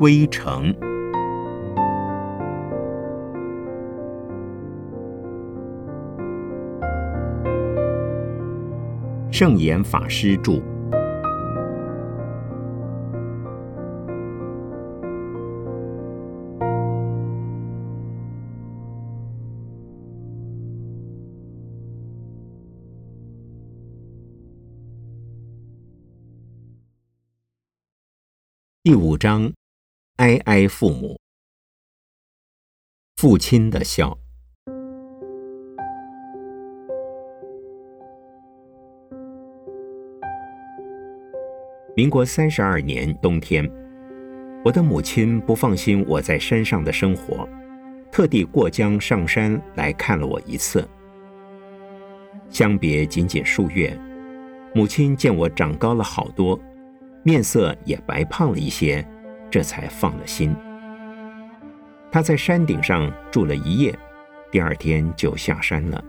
[0.00, 0.74] 归程。
[9.30, 10.58] 圣严法师著。
[28.82, 29.52] 第五章，
[30.20, 31.18] 哀哀父母，
[33.16, 34.18] 父亲的笑。
[41.96, 43.66] 民国三十二年冬天，
[44.62, 47.48] 我的母亲不放心我在山上的生活，
[48.12, 50.86] 特地过江上山来看了我一次。
[52.50, 53.98] 相别仅仅数月，
[54.74, 56.60] 母亲见我长高了好多。
[57.22, 59.02] 面色也白胖了一些，
[59.50, 60.54] 这才放了心。
[62.10, 63.98] 他在山顶上住了一夜，
[64.50, 66.04] 第二天就下山了。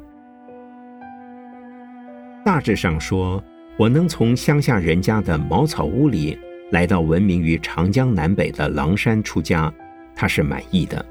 [2.45, 3.43] 大致上说，
[3.77, 6.37] 我能从乡下人家的茅草屋里
[6.71, 9.71] 来到闻名于长江南北的狼山出家，
[10.15, 11.05] 他是满意的。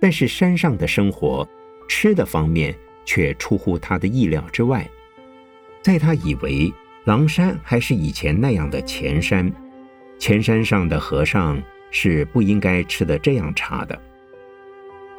[0.00, 1.46] 但是山上的生活，
[1.88, 4.88] 吃的方面却出乎他的意料之外，
[5.82, 6.72] 在他以为。
[7.04, 9.50] 狼山还是以前那样的前山，
[10.18, 13.98] 前山上的和尚是不应该吃的这样差的。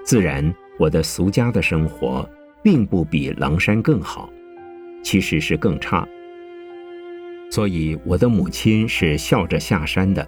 [0.03, 2.27] 自然，我的俗家的生活
[2.63, 4.29] 并不比狼山更好，
[5.03, 6.07] 其实是更差。
[7.51, 10.27] 所以，我的母亲是笑着下山的，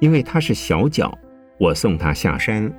[0.00, 1.16] 因为她是小脚，
[1.58, 2.72] 我送她下山，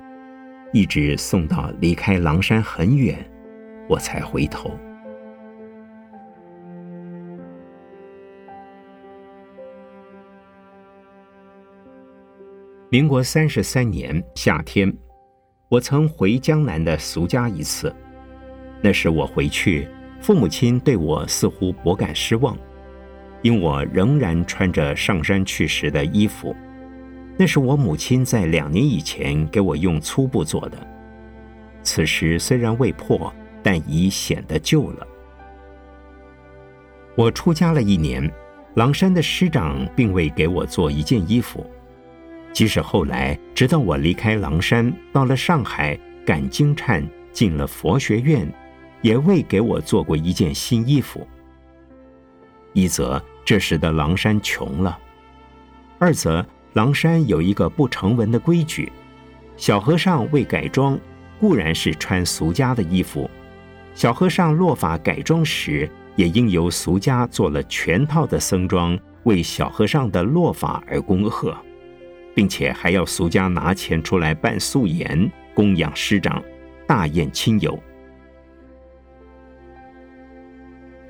[0.72, 3.16] 一直送到离开狼山很远，
[3.88, 4.76] 我才回头。
[12.92, 14.92] 民国三十三年夏天，
[15.68, 17.94] 我曾回江南的俗家一次。
[18.82, 19.86] 那时我回去，
[20.20, 22.58] 父母亲对我似乎颇感失望，
[23.42, 26.52] 因我仍然穿着上山去时的衣服。
[27.38, 30.76] 那是我母亲在两年以前给我用粗布做的。
[31.84, 35.06] 此时虽然未破，但已显得旧了。
[37.14, 38.28] 我出家了一年，
[38.74, 41.64] 狼山的师长并未给我做一件衣服。
[42.52, 47.02] 即使后来，直到我离开狼山，到了上海赶经忏，
[47.32, 48.46] 进了佛学院，
[49.02, 51.26] 也未给我做过一件新衣服。
[52.72, 54.98] 一则这时的狼山穷了，
[55.98, 56.44] 二则
[56.74, 58.92] 狼山有一个不成文的规矩：
[59.56, 60.98] 小和尚为改装，
[61.38, 63.28] 固然是穿俗家的衣服；
[63.94, 71.56] 小和尚落法改装时，也应由俗家做了全套的僧装，为小和尚的落法而恭贺。
[72.40, 76.42] 并且还要俗家拿钱出来办素颜供养师长，
[76.86, 77.78] 大宴亲友。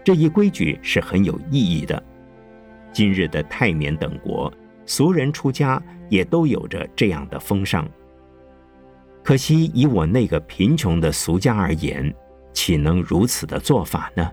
[0.02, 2.02] 这一规矩是很有意义的。
[2.90, 4.52] 今日的泰缅等国，
[4.84, 7.88] 俗人出家也都有着这样的风尚。
[9.22, 12.12] 可惜以我那个贫穷的俗家而言，
[12.52, 14.28] 岂能如此的做法呢？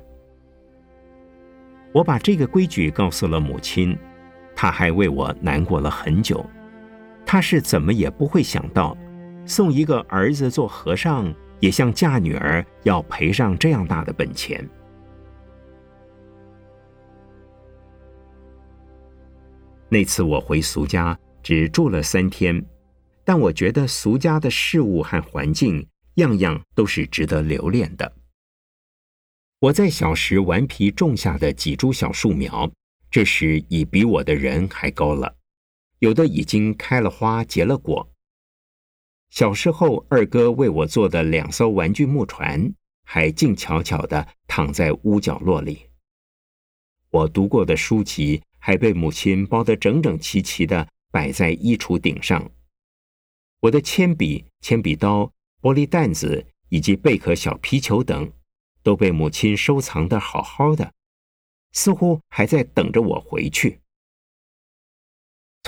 [1.94, 3.96] 我把这个规矩告诉了母亲，
[4.56, 6.44] 她还为我难过了很久。
[7.30, 8.98] 他是怎么也不会想到，
[9.46, 14.66] 送一个儿子做和尚，也像嫁女儿要赔上这样大的本钱。
[19.90, 22.66] 那次我回俗家只住了三天，
[23.26, 25.86] 但我觉得俗家的事物和环境
[26.16, 28.10] 样样都是值得留恋的。
[29.60, 32.72] 我在小时顽皮种下的几株小树苗，
[33.12, 35.34] 这时已比我的人还高了。
[36.00, 38.10] 有的已经开了花结了果。
[39.30, 45.90] 小时候，二哥为我做的两艘玩具木船，还静悄悄地躺在屋角落里。
[47.10, 52.50] 我读过的书籍还被母亲包得整整齐齐地摆在衣橱顶上。
[53.62, 58.32] 我的铅笔、铅笔刀、玻璃弹子以及贝壳小皮球等，
[58.84, 60.94] 都被母亲收藏得好好的，
[61.72, 63.80] 似乎还在等着我回去。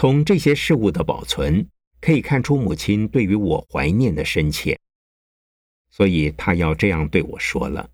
[0.02, 1.68] 从这些事物的保存，
[2.00, 4.80] 可以看出母亲对于我怀念的深切。
[5.90, 7.90] 所以她要这样对我说了：“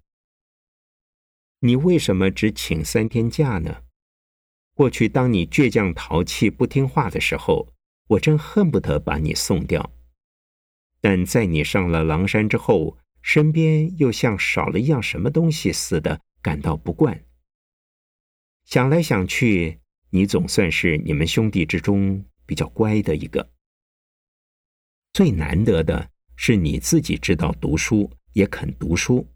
[1.61, 3.81] 你为什么只请三天假呢？
[4.75, 7.73] 过去当你倔强淘气不听话的时候，
[8.09, 9.91] 我真恨不得把你送掉。
[11.01, 17.25] 但在你上了狼山之后，身边又像少了一样什么东西似的，感到不惯。
[18.63, 19.79] 想来想去。”
[20.15, 23.45] 你总算是你们兄弟之中比较乖的一个。
[25.11, 29.27] 最难得的是你自己知道读书，也肯读书，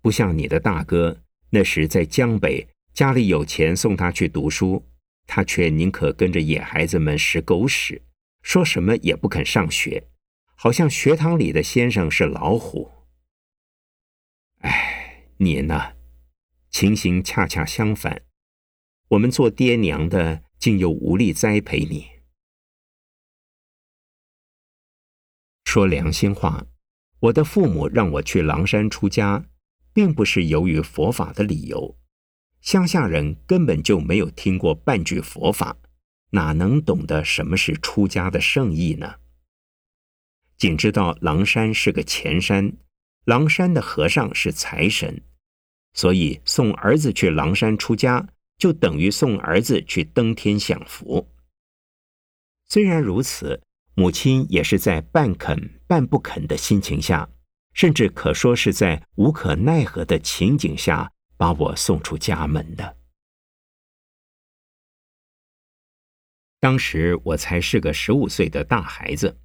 [0.00, 1.20] 不像你的大哥，
[1.50, 4.86] 那时在江北，家里有钱送他去读书，
[5.26, 8.00] 他却宁可跟着野孩子们食狗屎，
[8.42, 10.06] 说什么也不肯上学，
[10.54, 12.88] 好像学堂里的先生是老虎。
[14.60, 15.94] 哎，你呢？
[16.70, 18.22] 情形恰恰相反，
[19.14, 22.08] 我们做爹娘的竟又无力栽培你。
[25.64, 26.66] 说良心话，
[27.20, 29.44] 我的父母让我去狼山出家，
[29.92, 31.96] 并不是由于佛法的理由。
[32.60, 35.76] 乡下人根本就没有听过半句佛法，
[36.30, 39.16] 哪能懂得什么是出家的圣意呢？
[40.56, 42.76] 仅知道狼山是个钱山，
[43.26, 45.22] 狼山的和尚是财神。
[45.92, 48.26] 所以送儿子去狼山出家，
[48.58, 51.30] 就等于送儿子去登天享福。
[52.66, 53.62] 虽然如此，
[53.94, 57.28] 母亲也是在半肯半不肯的心情下，
[57.72, 62.96] 甚至可说是在无可奈何的情景下，把我送出家门的。
[66.58, 69.38] 当时我才是个十五岁的大孩子，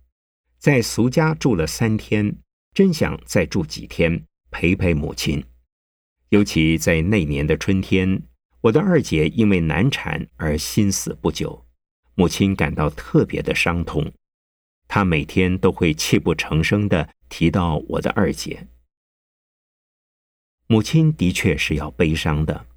[0.58, 2.38] 在俗家住了三天，
[2.74, 5.44] 真想再住几天陪陪母亲。
[6.30, 8.24] 尤其在那年的春天，
[8.62, 11.66] 我的二姐因为难产而心死不久，
[12.16, 14.12] 母亲感到特别的伤痛。
[14.88, 18.68] 她每天都会泣不成声的提到我的二姐。
[20.68, 22.68] 母亲的确是要悲伤的。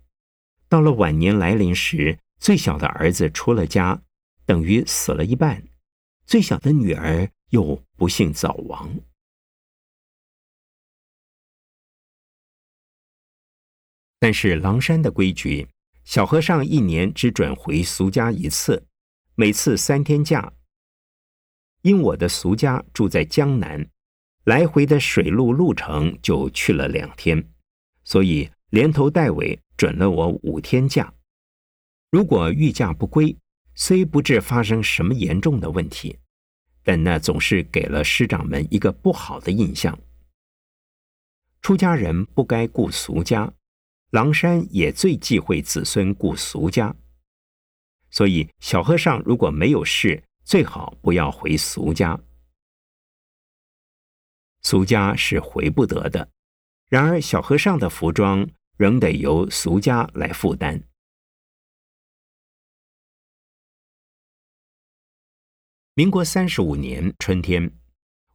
[0.68, 4.02] 到了晚年来临时，最小的儿子出了家，
[4.46, 5.62] 等于死了一半；
[6.24, 9.00] 最小的女儿又不幸早亡。
[14.18, 15.68] 但是狼山的规矩，
[16.04, 18.86] 小和尚一年只准回俗家一次，
[19.34, 20.52] 每次三天假。
[21.82, 23.88] 因我的俗家住在江南，
[24.44, 27.48] 来回的水路路程就去了两天，
[28.04, 31.12] 所以连头带尾准了我五天假。
[32.10, 33.36] 如果御驾不归，
[33.74, 36.18] 虽不致发生什么严重的问题，
[36.82, 39.98] 但那总是给了师长们一个不好的印象。
[41.62, 43.52] 出家人不该顾俗家。
[44.12, 46.94] 狼山也最忌讳子孙顾俗家，
[48.10, 52.20] 所以小和尚如果没有事，最好不要回俗家。
[54.60, 56.28] 俗家是回不得的，
[56.90, 60.82] 然而小和尚的服装仍得由俗家来负担。
[65.94, 67.74] 民国三十五年春天，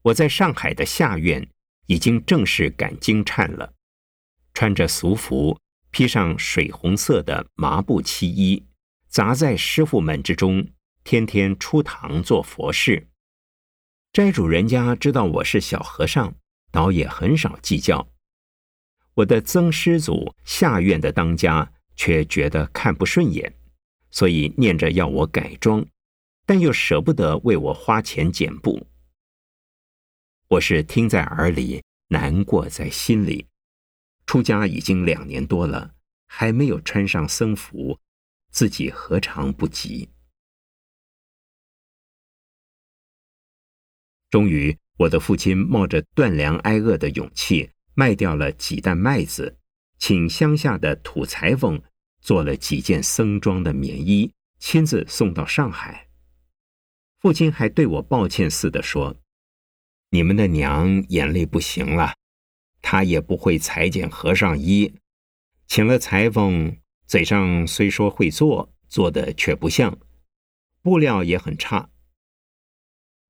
[0.02, 1.48] 我在上海的下院
[1.86, 3.76] 已经正式赶经忏了，
[4.56, 5.56] 穿着俗服。
[5.92, 8.66] 披上水红色的麻布漆衣，
[9.08, 10.68] 杂在师傅们之中，
[11.04, 13.08] 天天出堂做佛事。
[14.14, 16.34] 斋主人家知道我是小和尚，
[16.72, 18.08] 倒也很少计较。
[19.16, 23.52] 我的曾师祖下院的当家却觉得看不顺眼，
[24.12, 25.86] 所以念着要我改装，
[26.46, 28.86] 但又舍不得为我花钱剪布。
[30.50, 33.46] 我是听在耳里，难过在心里。
[34.28, 35.96] 出家已经两年多了，
[36.28, 37.98] 还没有穿上僧服，
[38.52, 40.10] 自己何尝不急？
[44.30, 49.58] 终于，我的父亲冒着断粮挨饿的勇气，卖掉了几担麦子，
[49.98, 51.82] 请乡下的土裁缝
[52.20, 56.10] 做了几件僧装的棉衣，亲自送到上海。
[57.22, 59.16] 父亲还对我抱歉似的说
[60.12, 62.14] ：“你们的娘眼泪不行了。”
[62.82, 64.94] 他也不会裁剪和尚衣，
[65.68, 69.98] 请了裁缝，嘴上虽说会做，做的却不像，
[70.82, 71.90] 布料也很差。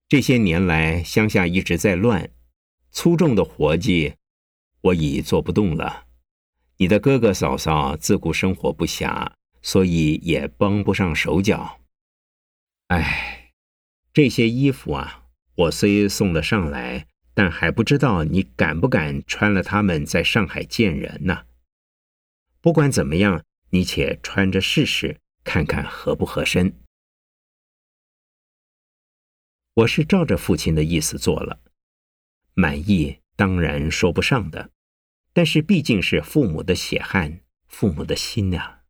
[0.07, 2.31] 这些年来，乡下一直在乱，
[2.91, 4.15] 粗重的活计
[4.81, 6.05] 我已做不动了。
[6.77, 11.79] 你的哥哥嫂嫂自顾生活不暇，所以也帮不上手脚。
[12.87, 13.51] 哎，
[14.13, 15.25] 这些衣服啊，
[15.55, 17.07] 我虽送了上来。
[17.37, 21.45] 但还不知道你敢不敢穿了它们在上海见人呢？
[22.61, 26.81] 不管怎么样，你且穿着试试，看看合不合身。
[29.75, 31.61] 我是照着父亲的意思做了，
[32.55, 34.71] 满意当然说不上的，
[35.31, 38.81] 但是毕竟是父母的血汗，父母的心啊。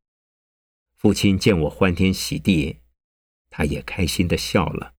[0.96, 2.80] 父亲见我欢天喜地，
[3.50, 4.94] 他也开心的笑了。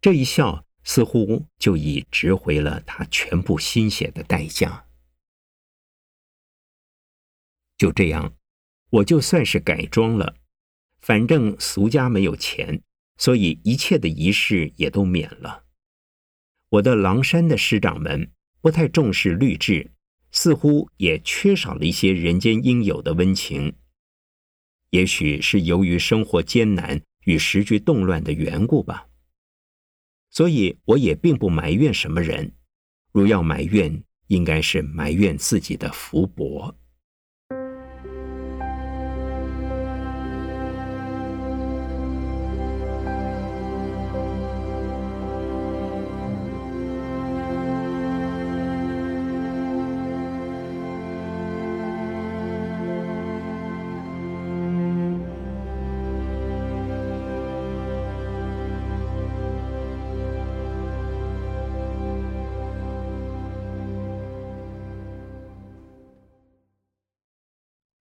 [0.00, 0.66] 这一笑。
[0.84, 4.86] 似乎就已值回了他全部心血的代价。
[7.78, 8.34] 就这样，
[8.90, 10.36] 我就算是改装了，
[11.00, 12.82] 反正俗家没有钱，
[13.16, 15.64] 所以一切的仪式也都免了。
[16.68, 19.90] 我的狼山的师长们不太重视律制，
[20.30, 23.76] 似乎也缺少了一些人间应有的温情。
[24.90, 29.08] 也许是由于生活艰难与时局动乱的缘故吧。
[30.32, 32.54] 所以我也并不埋怨什么人，
[33.12, 36.74] 如要埋怨，应该是埋怨自己的福薄。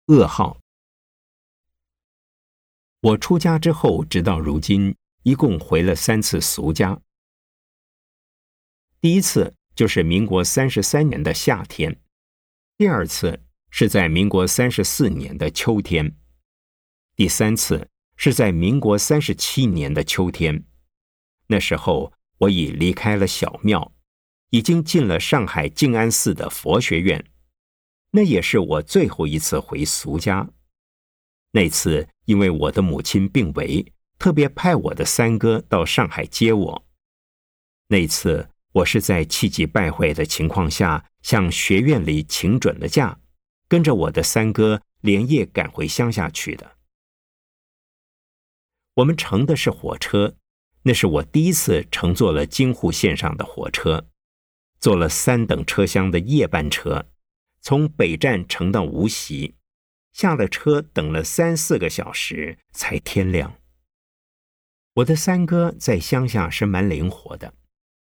[0.08, 0.58] 噩耗。
[3.00, 7.00] 我出家之后，直到如今，一共回了三次俗家。
[9.00, 12.00] 第一次就是民国三十三年的夏天，
[12.76, 16.16] 第二次是在民国三十四年的秋天，
[17.14, 20.64] 第三次是在民国三十七年的秋天。
[21.46, 23.92] 那时候我已离开了小庙，
[24.50, 27.24] 已经进了上海静安寺的佛学院。
[28.10, 30.48] 那也是我最后一次回俗家。
[31.52, 36.84] 那次因为我的母亲病危，特别派我的三哥到上海接我。
[37.88, 43.18] 那次我是在气急败坏的情况下，向学院里请准了假，
[43.66, 46.76] 跟着我的三哥连夜赶回乡下去的。
[48.94, 50.36] 我们乘的是火车，
[50.82, 54.08] 那是我第一次乘坐了京沪线上的火车，
[54.80, 57.06] 坐了三等车厢的夜班车。
[57.60, 59.54] 从北站乘到无锡，
[60.12, 63.54] 下了车等了三四个小时才天亮。
[64.94, 67.54] 我的三哥在乡下是蛮灵活的，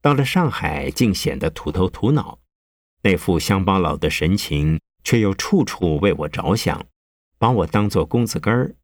[0.00, 2.38] 到了上海竟显得土头土脑，
[3.02, 6.86] 那副乡巴佬的神情，却又处处为我着想，
[7.38, 8.76] 把我当做公子哥儿。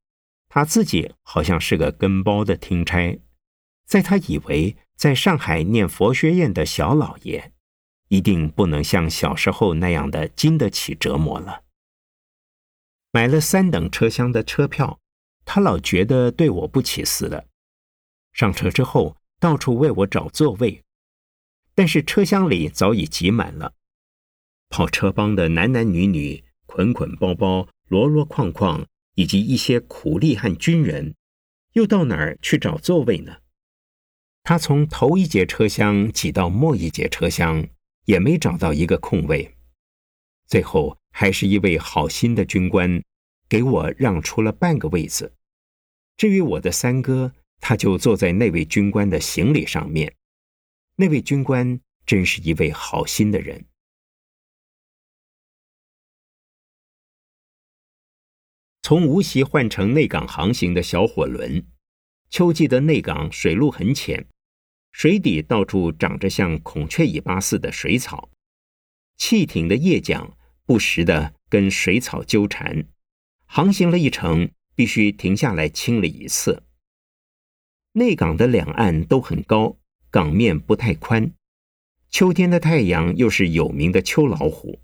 [0.48, 3.20] 他自己好像是个跟包的听差，
[3.86, 7.52] 在他以为在上海念佛学院的小老爷。
[8.12, 11.62] 一定不能像小时候那样的经得起折磨了。
[13.10, 15.00] 买了三等车厢的车票，
[15.46, 17.46] 他老觉得对我不起似的。
[18.34, 20.82] 上车之后，到处为我找座位，
[21.74, 23.72] 但是车厢里早已挤满了。
[24.68, 31.14] 跑车帮的男男女女，捆捆包包，箩箩筐筐，以及一些苦力和军人，
[31.72, 33.38] 又到哪儿去找座位呢？
[34.42, 37.66] 他从头一节车厢挤到末一节车厢。
[38.04, 39.54] 也没找到一个空位，
[40.46, 43.02] 最后还是一位好心的军官
[43.48, 45.34] 给我让出了半个位子。
[46.16, 50.14] 至于我的三哥，他就坐在那位军官的行李上面。
[50.96, 53.66] 那位军官真是一位好心的人。
[58.82, 61.64] 从无锡换乘内港航行的小火轮，
[62.30, 64.26] 秋季的内港水路很浅。
[64.92, 68.30] 水底到处长着像孔雀尾巴似的水草，
[69.16, 70.30] 汽艇的叶桨
[70.66, 72.86] 不时的跟水草纠缠，
[73.46, 76.62] 航行了一程，必须停下来清理一次。
[77.92, 79.78] 内港的两岸都很高，
[80.10, 81.32] 港面不太宽，
[82.10, 84.78] 秋天的太阳又是有名的秋老虎，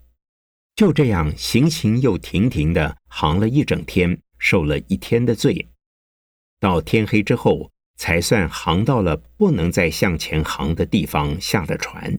[0.75, 5.69] 就这样行行又停停的航了一整天，受了一天的罪，
[6.59, 7.71] 到天黑之后。
[7.99, 12.17] 才算航到了不能再向前航的地方，下了船。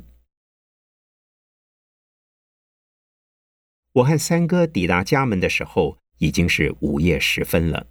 [3.93, 7.87] 我和三哥抵达家门的时候，已经是午夜时分了。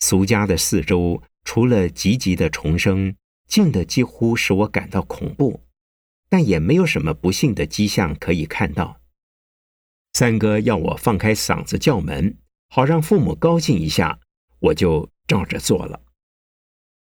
[0.00, 3.14] 俗家的四周，除了急急的虫声，
[3.46, 5.62] 静的几乎使我感到恐怖，
[6.28, 9.00] 但也没有什么不幸的迹象可以看到。
[10.14, 12.36] 三哥要我放开嗓子叫门，
[12.70, 14.18] 好让父母高兴一下，
[14.58, 16.02] 我就照着做了。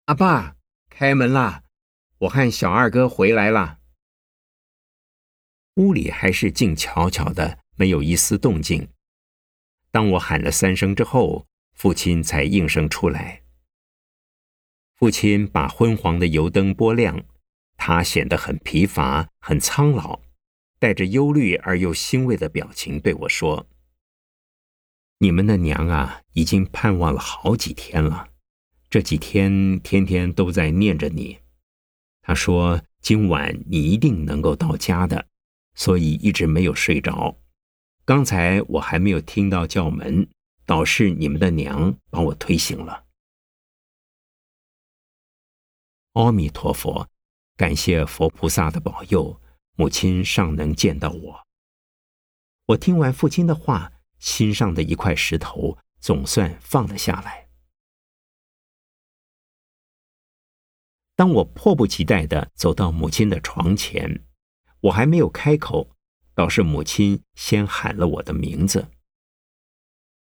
[0.08, 0.56] 阿爸，
[0.90, 1.64] 开门啦！
[2.20, 3.80] 我和小二哥回来了。
[5.76, 8.88] 屋里还是静悄悄的，没有一丝动静。
[9.92, 13.44] 当我喊了三声之后，父亲才应声出来。
[14.96, 17.26] 父亲把昏黄的油灯拨亮，
[17.76, 20.22] 他显得很疲乏、很苍老，
[20.80, 23.68] 带着忧虑而又欣慰的表情对我说
[25.20, 28.30] ：“你们的娘啊，已经盼望了好几天了。”
[28.90, 31.40] 这几天天天都在念着你，
[32.22, 35.28] 他说今晚你一定能够到家的，
[35.76, 37.38] 所以一直没有睡着。
[38.06, 40.30] 刚才我还没有听到叫门，
[40.66, 43.04] 倒是你们的娘把我推醒了。
[46.14, 47.10] 阿弥陀佛，
[47.58, 49.42] 感谢佛菩萨的保佑，
[49.76, 51.46] 母亲尚能见到我。
[52.68, 57.47] 我听完父亲的话，心上的一块石头总算放了下来。
[61.18, 64.24] 当我迫不及待地走到母亲的床前，
[64.82, 65.90] 我还没有开口，
[66.36, 68.88] 倒是母亲先喊了我的名字。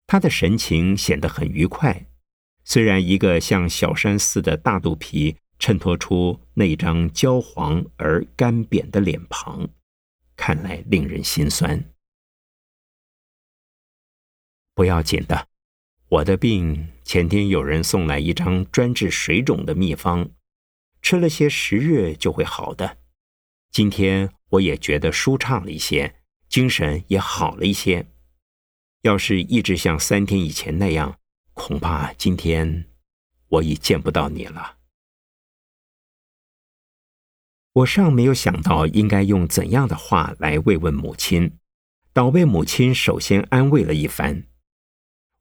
[0.07, 2.07] 她的神情显得很愉快，
[2.63, 9.69] 虽然一个像小山似的大肚皮衬托出那张焦黄而干瘪的脸庞，
[10.37, 11.93] 看来令人心酸。
[14.77, 15.49] 不要紧的，
[16.09, 20.31] 我的病前天有人送来一张专治水肿的秘方。
[21.03, 22.99] 吃了些食日就会好的。
[23.71, 26.17] 今天我也觉得舒畅了一些，
[26.49, 28.07] 精神也好了一些。
[29.03, 31.19] 要是一直像三天以前那样，
[31.55, 32.91] 恐怕今天
[33.49, 34.77] 我已见不到你了。
[37.75, 41.59] 我尚没有想到应该用怎样的话来慰问母亲，
[42.13, 44.49] 倒被母亲首先安慰了一番。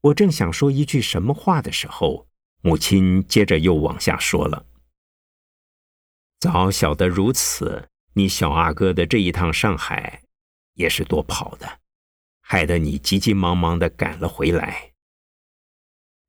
[0.02, 2.28] 我正想说一句什么话的时候，
[2.62, 4.68] 母亲接着又往下说了。
[6.40, 10.22] 早晓得如此，你小阿哥的这一趟上海
[10.74, 11.80] 也是多跑的，
[12.42, 14.94] 害得你急急忙忙的赶了回来。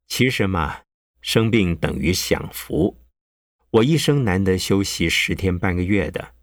[0.06, 0.80] 其实嘛，
[1.20, 2.96] 生病等于享福，
[3.70, 6.34] 我一生难得休息十天半个月的，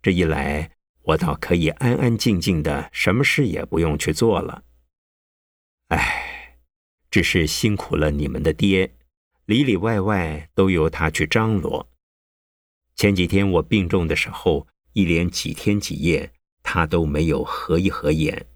[0.00, 0.70] 这一来
[1.02, 4.62] 我倒可以安安静静的，什么事也不用去做了。
[5.88, 6.60] 唉，
[7.10, 8.94] 只是辛苦了你们的爹，
[9.46, 11.90] 里里外外都由他去张罗。
[13.00, 18.46] 前几天我病重的时候，一连几天几夜，他都没有合一合眼。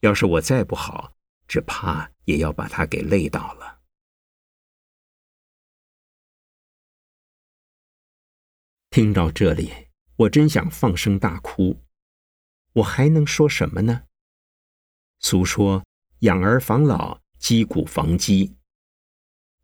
[0.00, 1.14] 要是我再不好，
[1.48, 3.80] 只怕也要把他给累倒了。
[8.90, 9.72] 听到这里，
[10.16, 11.82] 我真想放声大哭。
[12.74, 14.02] 我还能说什么呢？
[15.20, 15.82] 俗说
[16.18, 18.54] 养儿防老，积谷防饥。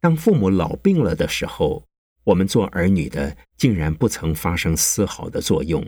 [0.00, 1.89] 当父母老病了的时候。
[2.24, 5.84] 我们做儿女的竟然不曾发生丝毫的作用，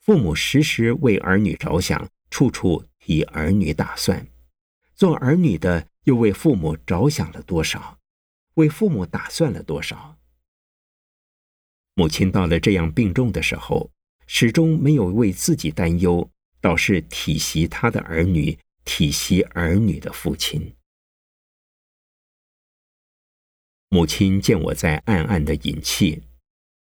[0.00, 4.26] 父母时时为儿女着想，处处替儿女打算，
[4.94, 7.98] 做儿女的又为父母着想了多少，
[8.54, 10.18] 为父母打算了多少？
[11.94, 13.90] 母亲到了这样病重的时候，
[14.26, 20.74] 始终没有为自己担忧，倒是体恤他的儿女，体恤儿女的父亲。
[23.94, 26.20] 母亲见我在暗暗的饮气，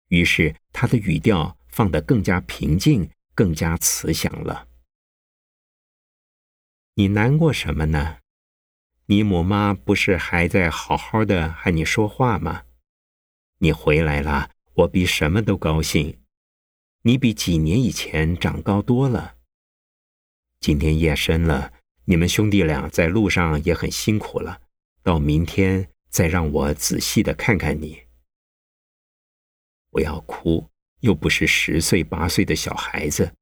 [0.07, 4.67] 于是她的语调放得更加平静，更加慈祥了。
[6.95, 8.17] 你难过什么呢？
[9.05, 12.63] 你母妈不是还在好好的和你说话吗？
[13.59, 16.17] 你回来了，我比什么都高兴。
[17.03, 19.35] 你比几年以前长高多了。
[20.59, 21.71] 今天夜深了，
[22.05, 24.59] 你们兄弟俩在路上也很辛苦了。
[25.03, 25.91] 到明天。
[26.15, 28.03] 再让我仔细的看看你，
[29.89, 30.69] 不要哭，
[31.01, 33.35] 又不是十岁八岁的小孩子，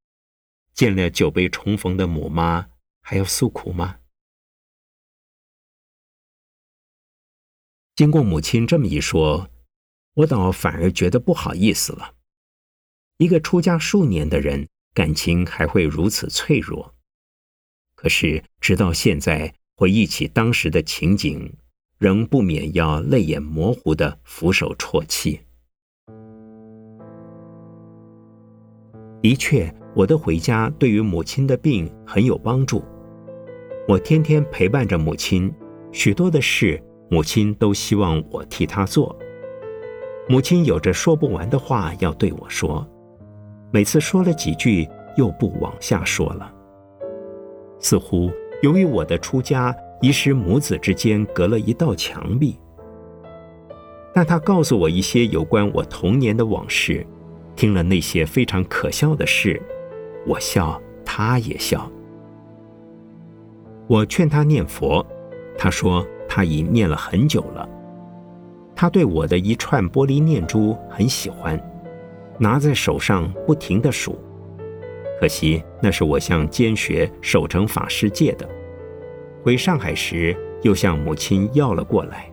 [0.73, 3.99] 见了久别重逢的母妈，还要诉苦吗？
[7.95, 9.51] 经过母亲这么一说，
[10.15, 12.15] 我倒反而觉得不好意思了。
[13.17, 16.95] 一个出家数年的人，感情还会如此脆弱？
[17.93, 21.55] 可是直到现在，回忆起当时的情景。
[22.03, 25.39] 仍不免要泪眼模糊的俯首啜泣。
[29.21, 32.83] 的确，我的回家对于母亲的病很有帮助。
[33.87, 35.49] 我天天陪伴着母亲，
[35.93, 36.77] 许多的事
[37.09, 39.17] 母亲都希望我替她做。
[40.27, 42.85] 母亲有着说不完的话要对我说，
[43.71, 44.85] 每次说了几句
[45.15, 46.53] 又不往下说了。
[47.79, 48.29] 似乎
[48.61, 49.73] 由于我的出家。
[50.03, 52.59] 遗失母子之间隔了一道墙壁，
[54.13, 57.07] 但他告诉我一些有关我童年的往事，
[57.55, 59.61] 听了那些非常可笑的事，
[60.27, 61.89] 我笑，他也笑。
[63.87, 65.05] 我劝他念佛，
[65.57, 67.69] 他说他已念了很久了。
[68.75, 71.57] 他对我的一串玻璃念珠很喜欢，
[72.37, 74.19] 拿在手上不停的数，
[75.21, 78.45] 可惜那是我向监学守成法师借的。
[79.43, 82.31] 回上海时，又向母亲要了过来，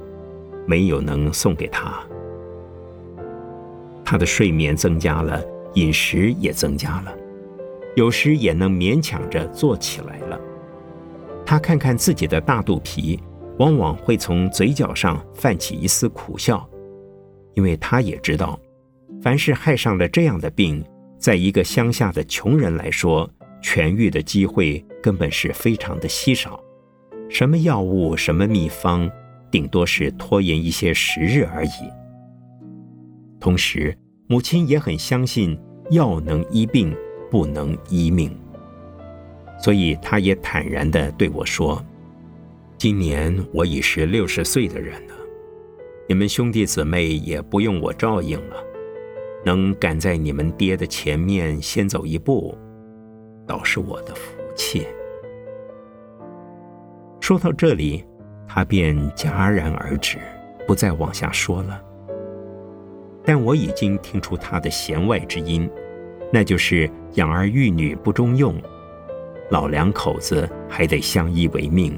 [0.65, 2.01] 没有能送给他。
[4.05, 5.45] 他的睡眠增加了，
[5.75, 7.13] 饮食也增加了，
[7.97, 10.41] 有时也能勉强着坐起来了。
[11.45, 13.21] 他看看自己的大肚皮，
[13.59, 16.65] 往往会从嘴角上泛起一丝苦笑。
[17.55, 18.57] 因为他也知道，
[19.21, 20.85] 凡是害上了这样的病，
[21.19, 23.29] 在一个乡下的穷人来说，
[23.61, 26.63] 痊愈的机会根本是非常的稀少。
[27.31, 29.09] 什么药物，什么秘方，
[29.53, 31.71] 顶多是拖延一些时日而已。
[33.39, 35.57] 同时，母亲也很相信
[35.91, 36.95] 药能医病，
[37.31, 38.37] 不能医命，
[39.63, 41.83] 所以她也坦然地对我说
[42.77, 45.15] ：“今年我已是六十岁的人了，
[46.09, 48.57] 你们兄弟姊妹也不用我照应了，
[49.45, 52.59] 能赶在你们爹的前面先走一步，
[53.47, 54.85] 倒是我的福气。”
[57.31, 58.05] 说到这里，
[58.49, 60.19] 他便戛然而止，
[60.67, 61.81] 不再往下说了。
[63.25, 65.71] 但我已经听出他的弦外之音，
[66.33, 68.61] 那就是养儿育女不中用，
[69.49, 71.97] 老两口子还得相依为命。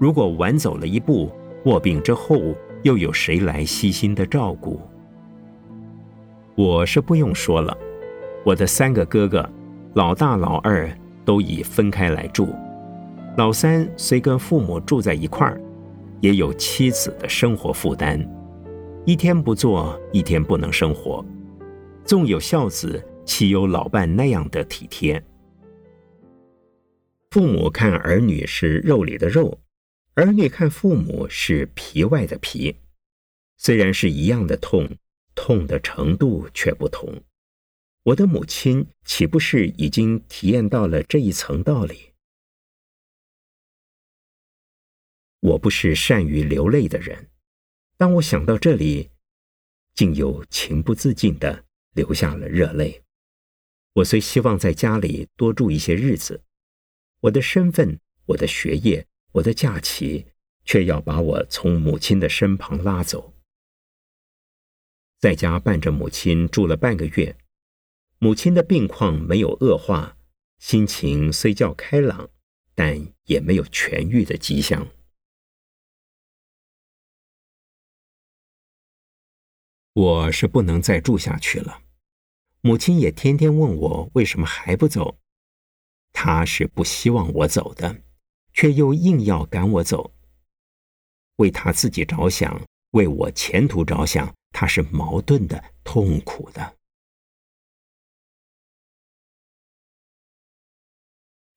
[0.00, 1.30] 如果晚走了一步，
[1.64, 4.80] 卧病之后又有谁来悉心的照顾？
[6.56, 7.78] 我是不用说了，
[8.44, 9.48] 我的三个哥哥，
[9.94, 10.90] 老大、老二
[11.24, 12.52] 都已分开来住。
[13.36, 15.60] 老三虽跟父母住在一块儿，
[16.20, 18.28] 也有妻子的生活负担，
[19.06, 21.24] 一天不做一天不能生活。
[22.04, 25.22] 纵有孝子，岂有老伴那样的体贴？
[27.30, 29.60] 父母看儿女是肉里的肉，
[30.14, 32.76] 儿女看父母是皮外的皮。
[33.56, 34.88] 虽然是一样的痛，
[35.36, 37.08] 痛的程度却不同。
[38.02, 42.09] 我的母亲岂不是已经体验到了这一层道理？
[45.40, 47.30] 我不是善于流泪的人，
[47.96, 49.10] 当我想到这里，
[49.94, 53.02] 竟又情不自禁的流下了热泪。
[53.94, 56.42] 我虽希望在家里多住一些日子，
[57.20, 60.26] 我的身份、我的学业、我的假期，
[60.64, 63.34] 却要把我从母亲的身旁拉走。
[65.18, 67.36] 在家伴着母亲住了半个月，
[68.18, 70.18] 母亲的病况没有恶化，
[70.58, 72.30] 心情虽较开朗，
[72.74, 74.86] 但也没有痊愈的迹象。
[79.92, 81.82] 我是不能再住下去了，
[82.60, 85.18] 母亲也天天问我为什么还不走。
[86.12, 88.02] 她是不希望我走的，
[88.52, 90.14] 却又硬要赶我走。
[91.36, 96.76] 为她自己着想，为我前途着想，她是矛盾的、痛苦的。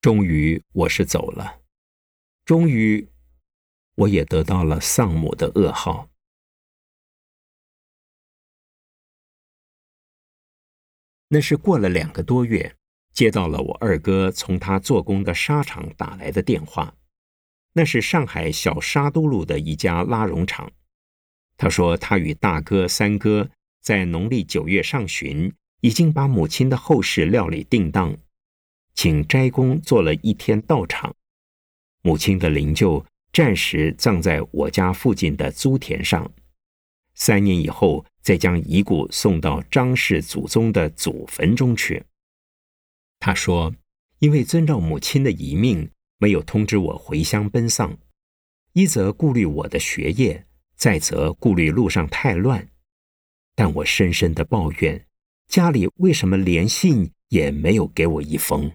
[0.01, 1.61] 终于，我是走了。
[2.45, 3.09] 终于，
[3.95, 6.09] 我也得到了丧母的噩耗。
[11.33, 12.75] 那是过了两个多月，
[13.11, 16.93] 接到了我二哥从他做工的纱厂打来的电话。
[17.73, 20.71] 那是上海小沙都路的一家拉绒厂。
[21.57, 23.49] 他说他与大哥、三哥
[23.81, 28.15] 在农历九月上旬已经把母亲的后事料理定当，
[28.93, 31.15] 请斋公做了一天道场。
[32.03, 36.31] 母亲的灵柩暂时葬在我家附近的租田上。
[37.15, 38.05] 三年以后。
[38.23, 42.03] 再将遗骨送到张氏祖宗的祖坟中去。
[43.19, 43.75] 他说
[44.19, 47.97] ：“因为遵照母亲的遗命，没有通知我回乡奔丧，
[48.71, 52.69] 一则顾虑我的学业，再则顾虑路上太乱。
[53.55, 55.05] 但我深深的抱怨，
[55.47, 58.71] 家里为什么连信也没有给我一封。”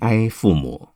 [0.00, 0.90] 哀父母，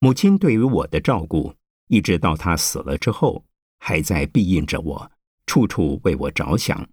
[0.00, 1.54] 母亲对于我的照顾，
[1.86, 3.44] 一直到他死了之后，
[3.78, 5.12] 还在庇荫着我，
[5.46, 6.88] 处处为我着想。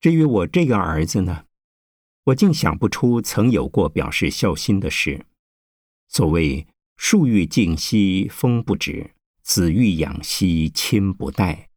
[0.00, 1.46] 至于我这个儿子呢，
[2.24, 5.26] 我竟想不出曾有过表示孝心的事。
[6.08, 6.66] 所谓
[6.96, 11.70] 树欲静兮风不止，子欲养兮亲不待。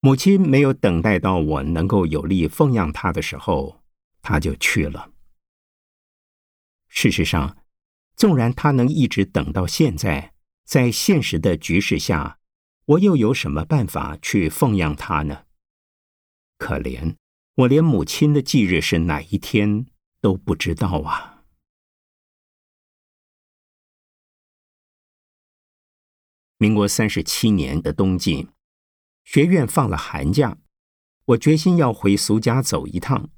[0.00, 3.82] 母亲没有等待到我能够有力奉养他的时候，
[4.22, 5.13] 他就去了。
[6.94, 7.58] 事实上，
[8.14, 10.32] 纵然他能一直等到现在，
[10.64, 12.38] 在现实的局势下，
[12.86, 15.44] 我又有什么办法去奉养他呢？
[16.56, 17.16] 可怜，
[17.56, 19.86] 我连母亲的忌日是哪一天
[20.20, 21.42] 都不知道啊！
[26.58, 28.48] 民国三十七年的冬季，
[29.24, 30.58] 学院放了寒假，
[31.24, 33.30] 我决心要回俗家走一趟。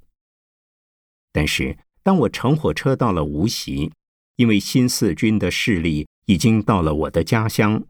[1.33, 3.91] 但是，当我乘火车到了无锡，
[4.37, 7.85] 因为新四军的势力已经到了我的家乡，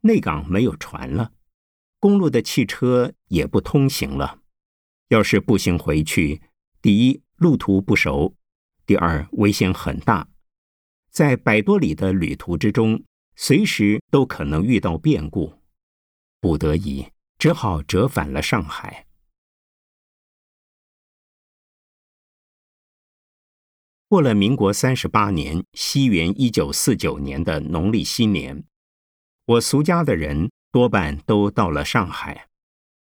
[0.00, 1.30] 内港没有船了，
[2.00, 4.40] 公路的汽车也不通行了。
[5.10, 6.42] 要是步行回去，
[6.80, 8.34] 第一路途不熟，
[8.84, 10.26] 第二危险很大。
[11.12, 13.04] 在百多里的旅途之中，
[13.36, 15.54] 随时都可能遇到变故，
[16.40, 17.06] 不得已
[17.38, 19.06] 只好折返了上海。
[24.12, 28.62] 过了民国三十八年，西元一九四九年的农历新年，
[29.46, 32.46] 我俗家的人多半都到了上海。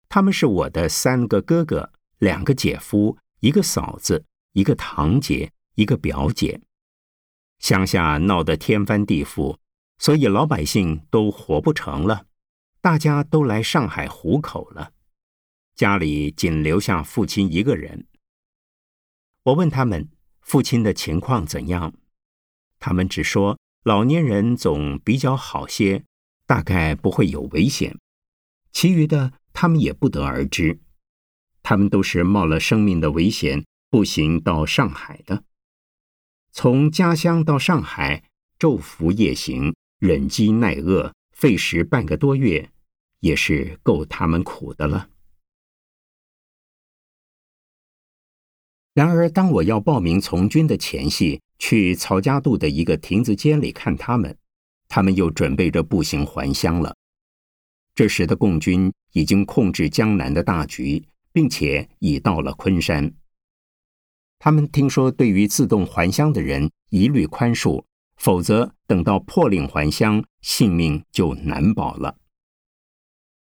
[0.09, 6.61] 他们是我的三个哥哥、两个姐夫、一个嫂子、一个堂姐、一个表姐。
[7.61, 9.59] 乡下闹得天翻地覆，
[9.99, 12.27] 所以老百姓都活不成了，
[12.81, 14.91] 大家都来上海糊口了。
[15.77, 18.09] 家里仅留下父亲一个人。
[19.45, 20.09] 我问他们。
[20.47, 21.93] 父亲的情况怎样？
[22.79, 26.05] 他们只说老年人总比较好些，
[26.47, 27.99] 大概不会有危险。
[28.71, 30.79] 其余的他们也不得而知。
[31.65, 35.43] 他们都是冒了生命的危险步行到上海的，
[36.53, 38.23] 从家乡到上海，
[38.57, 42.71] 昼伏夜行，忍饥耐饿，费时半个多月，
[43.19, 45.09] 也是够他们苦的了。
[48.97, 54.35] 然而，当我要报名从军的前夕，去曹家渡的一个亭子间里看他们，
[54.89, 56.97] 他们又准备着步行还乡了。
[57.95, 63.13] 这时的共军已经控制江南的大局，并且已到了昆山。
[64.39, 67.85] 他们听说，对于自动还乡的人一律宽恕，
[68.17, 72.17] 否则等到破令还乡，性命就难保了。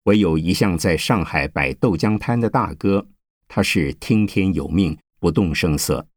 [0.05, 3.07] 唯有一向在上海摆豆浆摊的大哥，
[3.47, 4.97] 他是听天由命。
[5.19, 6.07] 不动声色。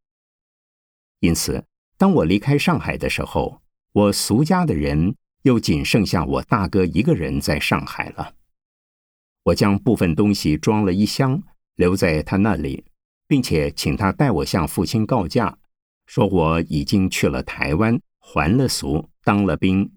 [1.20, 1.64] 因此，
[1.96, 3.60] 当我离开上海的时候，
[3.92, 8.34] 我俗家的人又仅剩下我大哥一个人在上海了。
[9.44, 11.42] 我将部分东西装了一箱，
[11.76, 12.84] 留在他那里，
[13.26, 15.58] 并且请他代我向父亲告假，
[16.06, 19.90] 说我已经去了台湾，还了俗，当了兵，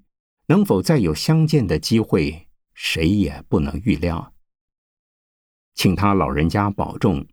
[0.47, 4.33] 能否再有相见的机会，谁也不能预料。
[5.73, 7.25] 请他老人家保重。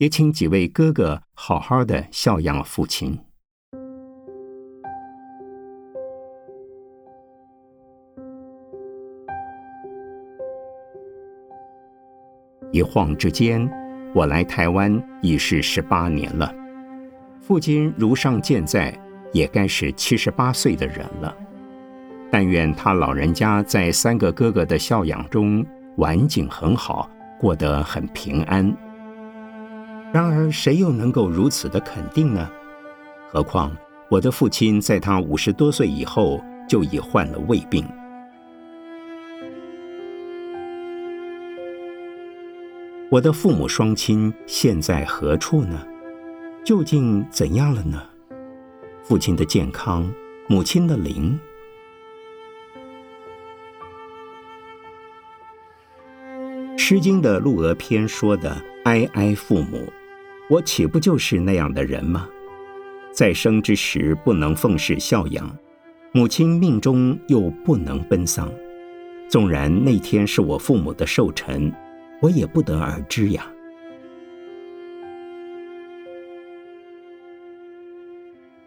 [0.00, 3.18] 也请几位哥哥好好的孝养父亲。
[12.72, 13.68] 一晃之间，
[14.14, 16.50] 我来台湾已是十八年了。
[17.38, 18.98] 父亲如上健在，
[19.34, 21.36] 也该是七十八岁的人了。
[22.30, 25.62] 但愿他老人家在三个哥哥的孝养中，
[25.98, 28.74] 晚景很好，过得很平安。
[30.12, 32.50] 然而，谁又能够如此的肯定呢？
[33.28, 33.76] 何况
[34.08, 37.86] 我的父亲在他五十多岁以后就已患了胃病。
[43.08, 45.86] 我的父母双亲现在何处呢？
[46.64, 48.02] 究竟怎样了呢？
[49.04, 50.12] 父亲的健康，
[50.48, 51.38] 母亲的灵。
[56.78, 59.88] 《诗经》的《鹿娥篇》说的“哀哀父母”。
[60.50, 62.28] 我岂不就是那样的人吗？
[63.12, 65.56] 在生之时不能奉事孝养，
[66.12, 68.50] 母亲命中又不能奔丧。
[69.28, 71.72] 纵然那天是我父母的寿辰，
[72.20, 73.48] 我也不得而知呀。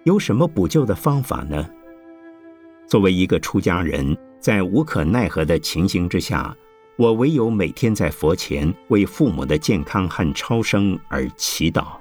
[0.04, 1.70] 有什么补救的方法呢？
[2.88, 6.56] 作为一个出家人，在无可奈何的情形之下。
[6.96, 11.98] 我唯有每天在佛前为父母的健康和超生而祈祷。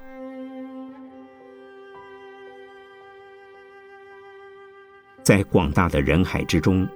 [5.23, 6.87] 在广大的人海之中，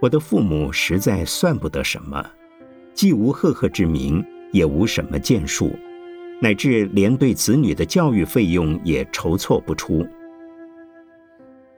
[0.00, 2.24] 我的父母实在算不得什么，
[2.94, 5.76] 既无赫赫之名，也无什么建树，
[6.40, 10.06] 乃至连对子女的教育费用也筹措不出。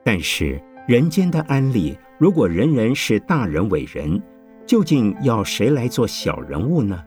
[0.05, 4.23] 但是人间的安利，如果人人是大人伟人。
[4.73, 7.05] 究竟要谁来做小人物呢？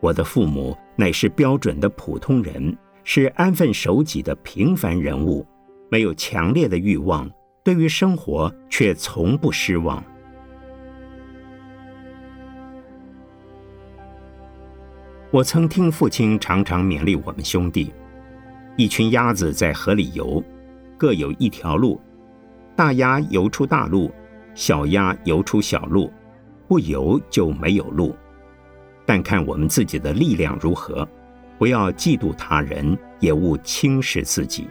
[0.00, 5.46] 我的父母乃是标准的普通人，是安分守己的平凡人物，
[5.90, 7.30] 没有强烈的欲望，
[7.62, 10.02] 对于生活却从不失望。
[15.30, 17.92] 我曾听父亲常常勉励我们兄弟：
[18.78, 20.42] 一群鸭子在河里游，
[20.96, 22.00] 各有一条路，
[22.74, 24.10] 大鸭游出大路。
[24.56, 26.10] 小鸭游出小路，
[26.66, 28.16] 不游就没有路。
[29.04, 31.06] 但看我们自己的力量如何，
[31.58, 34.66] 不要嫉妒他人，也勿轻视自己。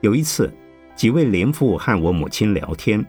[0.00, 0.50] 有一次，
[0.96, 3.04] 几位灵父和我母亲聊天，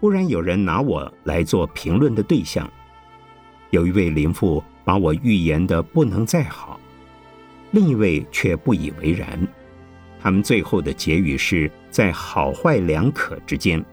[0.00, 2.68] 忽然有人拿我来做评论的对象。
[3.70, 6.80] 有一位灵父把我预言的不能再好，
[7.70, 9.38] 另一位却不以为然。
[10.20, 13.84] 他们最后的结语是在好坏两可之间。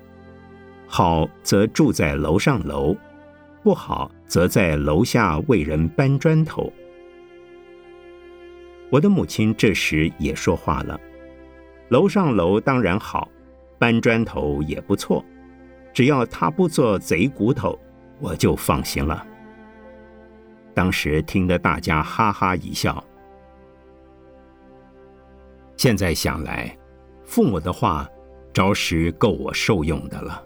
[0.88, 2.95] 好则住在楼上楼，
[3.63, 6.71] 不好则在楼下为人搬砖头。
[8.89, 10.99] 我的母亲这时也说话了：
[11.89, 13.27] 楼上楼当然好，
[13.79, 15.25] 搬砖头也不错，
[15.91, 17.79] 只要他不做贼骨头，
[18.19, 19.25] 我就放心了。
[20.75, 23.03] 当时听得大家哈哈一笑。
[25.77, 26.77] 现在想来，
[27.25, 28.09] 父母的话
[28.53, 30.43] 着实够我受用的了。